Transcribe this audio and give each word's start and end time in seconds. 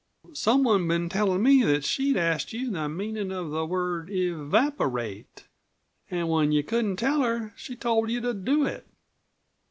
Some 0.33 0.63
one'd 0.63 0.87
been 0.87 1.09
tellin' 1.09 1.43
me 1.43 1.61
that 1.61 1.83
she'd 1.83 2.17
asked 2.17 2.53
you 2.53 2.71
the 2.71 2.89
meanin' 2.89 3.31
of 3.31 3.51
the 3.51 3.67
word 3.67 4.09
'evaporate.' 4.09 5.45
An' 6.09 6.27
when 6.27 6.51
you 6.51 6.63
couldn't 6.63 6.95
tell 6.95 7.21
her 7.21 7.53
she 7.55 7.75
told 7.75 8.09
you 8.09 8.19
to 8.21 8.33
do 8.33 8.65
it. 8.65 8.87